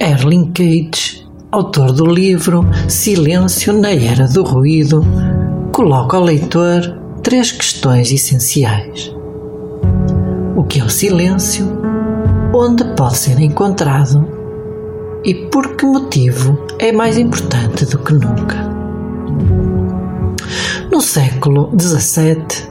Erling 0.00 0.52
Cage, 0.52 1.26
autor 1.50 1.90
do 1.90 2.06
livro 2.06 2.64
Silêncio 2.88 3.72
na 3.72 3.90
Era 3.90 4.28
do 4.28 4.44
Ruído, 4.44 5.04
coloca 5.72 6.16
ao 6.16 6.22
leitor 6.22 6.96
três 7.20 7.50
questões 7.50 8.12
essenciais: 8.12 9.12
O 10.56 10.62
que 10.62 10.78
é 10.78 10.84
o 10.84 10.88
silêncio? 10.88 11.66
Onde 12.54 12.84
pode 12.94 13.16
ser 13.16 13.40
encontrado? 13.40 14.24
E 15.24 15.34
por 15.34 15.74
que 15.74 15.84
motivo 15.84 16.56
é 16.78 16.92
mais 16.92 17.18
importante 17.18 17.84
do 17.86 17.98
que 17.98 18.12
nunca? 18.14 18.68
No 20.92 21.00
século 21.00 21.72
XVII, 21.76 22.68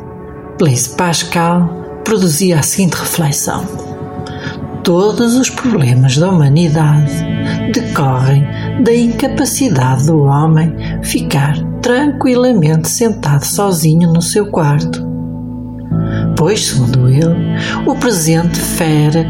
Blaise 0.58 0.90
Pascal 0.96 2.00
produzia 2.06 2.60
a 2.60 2.64
seguinte 2.64 2.96
reflexão 2.96 3.87
todos 4.88 5.36
os 5.36 5.50
problemas 5.50 6.16
da 6.16 6.30
humanidade 6.30 7.12
decorrem 7.74 8.48
da 8.86 8.96
incapacidade 8.96 10.06
do 10.06 10.22
homem 10.22 10.74
ficar 11.04 11.58
tranquilamente 11.82 12.88
sentado 12.88 13.44
sozinho 13.44 14.14
no 14.14 14.22
seu 14.22 14.50
quarto. 14.50 15.06
Pois, 16.38 16.68
segundo 16.68 17.10
ele, 17.10 17.36
o 17.86 17.96
presente 17.96 18.58
fere 18.58 19.28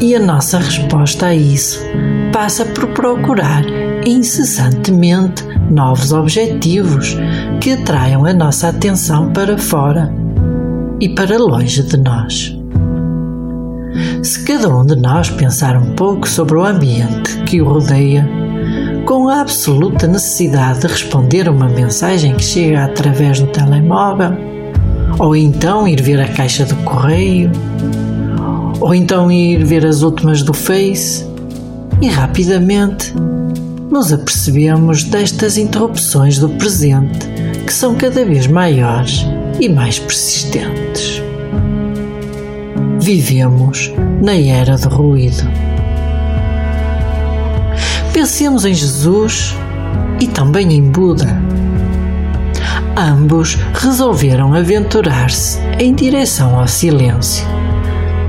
e 0.00 0.12
a 0.16 0.18
nossa 0.18 0.58
resposta 0.58 1.26
a 1.26 1.36
isso 1.36 1.78
passa 2.32 2.64
por 2.64 2.88
procurar 2.88 3.62
incessantemente 4.04 5.44
novos 5.70 6.12
objetivos 6.12 7.16
que 7.60 7.74
atraiam 7.74 8.24
a 8.24 8.32
nossa 8.32 8.70
atenção 8.70 9.32
para 9.32 9.56
fora 9.56 10.12
e 11.00 11.08
para 11.10 11.38
longe 11.38 11.80
de 11.80 11.96
nós. 11.96 12.59
Se 14.22 14.44
cada 14.44 14.68
um 14.68 14.84
de 14.84 14.96
nós 14.96 15.30
pensar 15.30 15.76
um 15.76 15.94
pouco 15.94 16.28
sobre 16.28 16.56
o 16.56 16.64
ambiente 16.64 17.38
que 17.46 17.62
o 17.62 17.64
rodeia, 17.64 18.28
com 19.06 19.28
a 19.28 19.40
absoluta 19.40 20.06
necessidade 20.06 20.80
de 20.80 20.88
responder 20.88 21.48
uma 21.48 21.68
mensagem 21.68 22.34
que 22.34 22.44
chega 22.44 22.84
através 22.84 23.40
do 23.40 23.46
telemóvel, 23.46 24.32
ou 25.18 25.34
então 25.34 25.88
ir 25.88 26.02
ver 26.02 26.20
a 26.20 26.28
caixa 26.28 26.66
do 26.66 26.76
correio, 26.76 27.50
ou 28.78 28.94
então 28.94 29.32
ir 29.32 29.64
ver 29.64 29.86
as 29.86 30.02
últimas 30.02 30.42
do 30.42 30.52
Face, 30.52 31.26
e 32.02 32.08
rapidamente 32.08 33.14
nos 33.90 34.12
apercebemos 34.12 35.02
destas 35.02 35.56
interrupções 35.56 36.38
do 36.38 36.48
presente 36.50 37.26
que 37.66 37.72
são 37.72 37.94
cada 37.94 38.24
vez 38.24 38.46
maiores 38.46 39.24
e 39.58 39.68
mais 39.68 39.98
persistentes. 39.98 40.89
Vivemos 43.12 43.92
na 44.22 44.36
era 44.36 44.78
do 44.78 44.88
ruído. 44.88 45.42
Pensemos 48.12 48.64
em 48.64 48.72
Jesus 48.72 49.52
e 50.20 50.28
também 50.28 50.74
em 50.74 50.92
Buda. 50.92 51.26
Ambos 52.96 53.58
resolveram 53.74 54.54
aventurar-se 54.54 55.58
em 55.80 55.92
direção 55.92 56.56
ao 56.56 56.68
silêncio, 56.68 57.44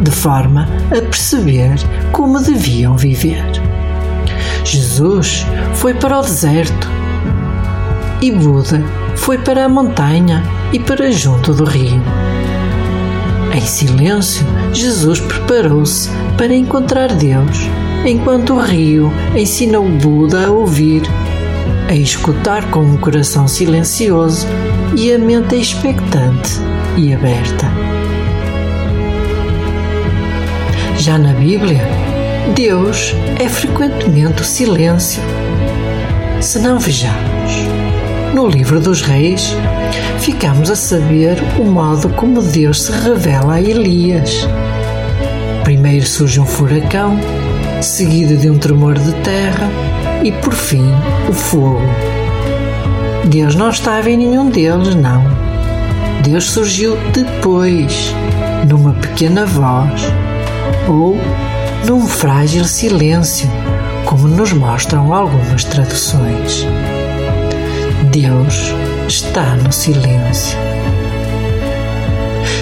de 0.01 0.09
forma 0.09 0.67
a 0.87 0.99
perceber 0.99 1.75
como 2.11 2.41
deviam 2.41 2.97
viver. 2.97 3.45
Jesus 4.65 5.45
foi 5.75 5.93
para 5.93 6.17
o 6.17 6.23
deserto 6.23 6.89
e 8.19 8.31
Buda 8.31 8.83
foi 9.15 9.37
para 9.37 9.63
a 9.63 9.69
montanha 9.69 10.41
e 10.73 10.79
para 10.79 11.11
junto 11.11 11.53
do 11.53 11.65
rio. 11.65 12.01
Em 13.53 13.61
silêncio, 13.61 14.43
Jesus 14.73 15.19
preparou-se 15.19 16.09
para 16.37 16.53
encontrar 16.53 17.13
Deus, 17.13 17.57
enquanto 18.05 18.53
o 18.53 18.59
rio 18.59 19.11
ensinou 19.35 19.87
Buda 19.87 20.47
a 20.47 20.51
ouvir, 20.51 21.03
a 21.89 21.93
escutar 21.93 22.69
com 22.71 22.79
um 22.79 22.97
coração 22.97 23.47
silencioso 23.47 24.47
e 24.95 25.11
a 25.13 25.19
mente 25.19 25.55
expectante 25.55 26.59
e 26.97 27.13
aberta. 27.13 27.67
Já 30.97 31.17
na 31.17 31.33
Bíblia, 31.33 31.81
Deus 32.55 33.13
é 33.39 33.49
frequentemente 33.49 34.41
o 34.41 34.45
silêncio. 34.45 35.21
Se 36.39 36.59
não 36.59 36.79
vejamos, 36.79 37.51
no 38.33 38.47
livro 38.47 38.79
dos 38.79 39.01
Reis, 39.01 39.55
ficamos 40.19 40.69
a 40.69 40.75
saber 40.75 41.37
o 41.59 41.63
modo 41.63 42.09
como 42.09 42.41
Deus 42.41 42.83
se 42.83 42.91
revela 42.91 43.55
a 43.55 43.61
Elias. 43.61 44.47
Primeiro 45.63 46.05
surge 46.05 46.39
um 46.39 46.45
furacão, 46.45 47.19
seguido 47.81 48.37
de 48.37 48.49
um 48.49 48.57
tremor 48.57 48.97
de 48.97 49.13
terra 49.23 49.69
e, 50.23 50.31
por 50.31 50.53
fim, 50.53 50.85
o 51.29 51.33
fogo. 51.33 51.81
Deus 53.25 53.55
não 53.55 53.69
estava 53.69 54.09
em 54.09 54.17
nenhum 54.17 54.49
deles, 54.49 54.95
não. 54.95 55.23
Deus 56.23 56.51
surgiu 56.51 56.97
depois, 57.13 58.13
numa 58.67 58.93
pequena 58.93 59.45
voz, 59.45 60.01
ou 60.87 61.17
num 61.87 62.05
frágil 62.07 62.65
silêncio, 62.65 63.49
como 64.05 64.27
nos 64.27 64.53
mostram 64.53 65.13
algumas 65.13 65.63
traduções. 65.63 66.65
Deus 68.11 68.73
está 69.07 69.55
no 69.55 69.71
silêncio. 69.71 70.57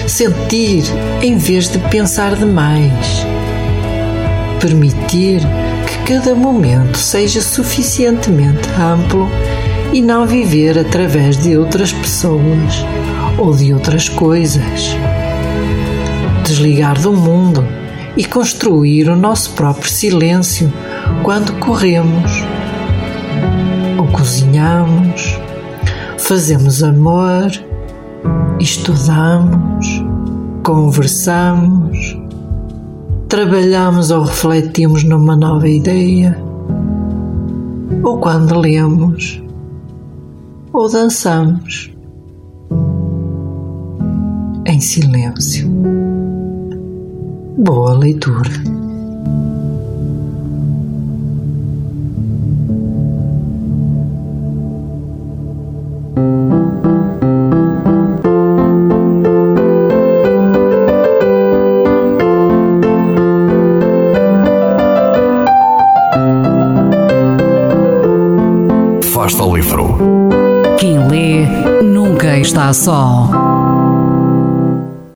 Sentir 0.06 0.84
em 1.20 1.36
vez 1.36 1.68
de 1.68 1.78
pensar 1.90 2.36
demais. 2.36 3.26
Permitir 4.60 5.40
que 5.88 6.14
cada 6.14 6.36
momento 6.36 6.96
seja 6.96 7.40
suficientemente 7.40 8.68
amplo 8.80 9.28
e 9.92 10.00
não 10.00 10.24
viver 10.24 10.78
através 10.78 11.36
de 11.36 11.56
outras 11.56 11.92
pessoas 11.92 12.84
ou 13.36 13.52
de 13.52 13.74
outras 13.74 14.08
coisas. 14.08 14.96
Desligar 16.44 17.00
do 17.00 17.12
mundo 17.12 17.66
e 18.16 18.24
construir 18.24 19.08
o 19.08 19.16
nosso 19.16 19.50
próprio 19.50 19.90
silêncio 19.90 20.72
quando 21.24 21.58
corremos 21.58 22.49
cozinhamos 24.12 25.40
fazemos 26.30 26.80
amor, 26.84 27.50
estudamos, 28.60 30.04
conversamos, 30.62 32.16
trabalhamos 33.28 34.12
ou 34.12 34.22
refletimos 34.22 35.02
numa 35.02 35.34
nova 35.34 35.68
ideia, 35.68 36.40
ou 38.04 38.18
quando 38.18 38.60
lemos 38.60 39.42
ou 40.72 40.88
dançamos 40.88 41.92
em 44.66 44.80
silêncio. 44.80 45.68
Boa 47.58 47.94
leitura. 47.98 48.79
Fasta 69.30 69.44
ao 69.44 69.54
livro. 69.54 69.96
Quem 70.76 71.06
lê 71.06 71.46
nunca 71.84 72.36
está 72.36 72.72
só. 72.72 73.49